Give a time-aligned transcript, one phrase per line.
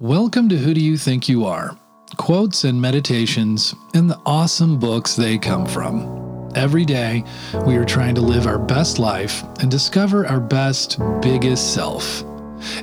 [0.00, 1.76] Welcome to Who Do You Think You Are?
[2.16, 6.50] Quotes and meditations and the awesome books they come from.
[6.54, 7.22] Every day,
[7.66, 12.24] we are trying to live our best life and discover our best, biggest self.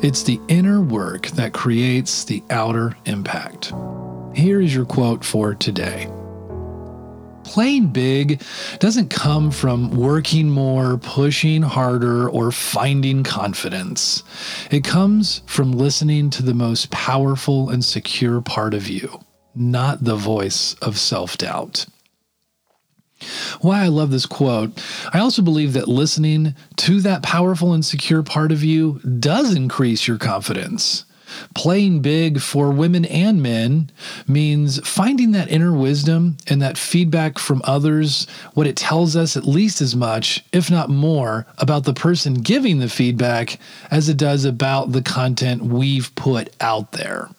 [0.03, 3.73] It's the inner work that creates the outer impact.
[4.35, 6.11] Here is your quote for today
[7.47, 8.41] playing big
[8.79, 14.23] doesn't come from working more, pushing harder, or finding confidence.
[14.69, 19.21] It comes from listening to the most powerful and secure part of you,
[19.55, 21.85] not the voice of self doubt.
[23.61, 24.79] Why I love this quote,
[25.11, 30.07] I also believe that listening to that powerful and secure part of you does increase
[30.07, 31.05] your confidence.
[31.55, 33.89] Playing big for women and men
[34.27, 39.47] means finding that inner wisdom and that feedback from others, what it tells us at
[39.47, 43.59] least as much, if not more, about the person giving the feedback
[43.91, 47.29] as it does about the content we've put out there.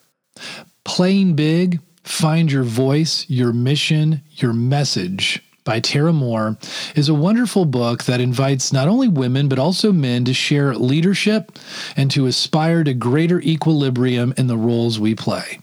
[0.83, 6.57] Playing big, find your voice, your mission, your message by Tara Mohr
[6.97, 11.57] is a wonderful book that invites not only women but also men to share leadership
[11.95, 15.59] and to aspire to greater equilibrium in the roles we play.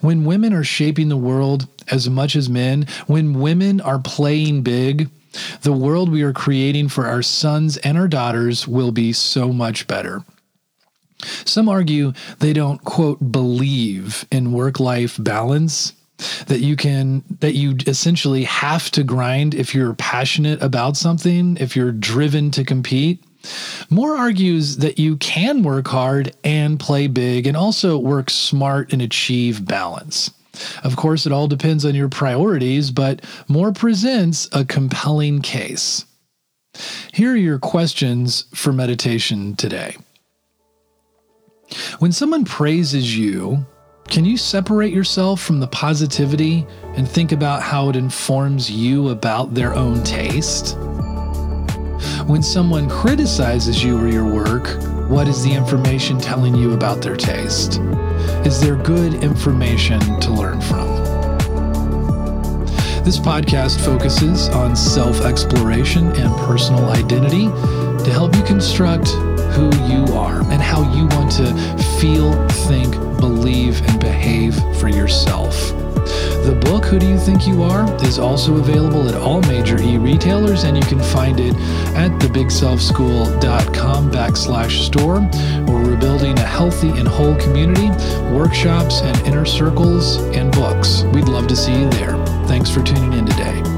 [0.00, 5.10] When women are shaping the world as much as men, when women are playing big,
[5.62, 9.86] the world we are creating for our sons and our daughters will be so much
[9.86, 10.24] better.
[11.44, 15.94] Some argue they don't, quote, believe in work life balance
[16.46, 21.74] that you can that you essentially have to grind if you're passionate about something, if
[21.74, 23.22] you're driven to compete.
[23.90, 29.02] Mohr argues that you can work hard and play big and also work smart and
[29.02, 30.30] achieve balance.
[30.82, 36.04] Of course, it all depends on your priorities, but Mohr presents a compelling case.
[37.12, 39.96] Here are your questions for meditation today.
[41.98, 43.66] When someone praises you,
[44.08, 49.54] can you separate yourself from the positivity and think about how it informs you about
[49.54, 50.76] their own taste?
[52.26, 54.68] When someone criticizes you or your work,
[55.10, 57.80] what is the information telling you about their taste?
[58.46, 60.86] Is there good information to learn from?
[63.04, 67.48] This podcast focuses on self exploration and personal identity
[68.04, 69.08] to help you construct
[69.54, 71.52] who you are and how you want to
[71.98, 72.94] feel, think,
[73.24, 75.54] believe, and behave for yourself.
[76.44, 79.96] The book, Who Do You Think You Are, is also available at all major e
[79.96, 81.54] retailers, and you can find it
[81.96, 85.20] at thebigselfschool.com backslash store,
[85.64, 87.88] where we're building a healthy and whole community,
[88.30, 91.04] workshops and inner circles, and books.
[91.14, 92.22] We'd love to see you there.
[92.46, 93.73] Thanks for tuning in today.